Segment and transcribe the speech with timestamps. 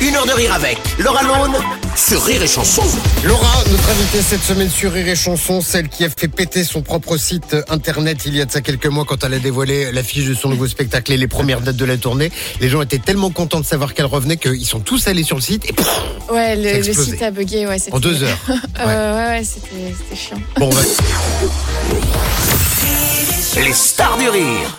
[0.00, 1.54] Une heure de rire avec Laura Lone
[1.94, 2.82] sur Rire et Chanson.
[3.24, 6.80] Laura, notre invitée cette semaine sur Rire et Chanson, celle qui a fait péter son
[6.80, 10.24] propre site internet il y a de ça quelques mois quand elle a dévoilé l'affiche
[10.24, 12.30] de son nouveau spectacle et les premières dates de la tournée.
[12.60, 15.42] Les gens étaient tellement contents de savoir qu'elle revenait qu'ils sont tous allés sur le
[15.42, 15.86] site et pff,
[16.30, 17.78] Ouais, le, site a bugué, ouais.
[17.78, 18.38] c'était- en deux heures.
[18.80, 20.40] Euh, ouais, ouais, c'était c'était chiant.
[20.56, 20.80] Bon, on va-
[23.62, 24.78] Les stars du rire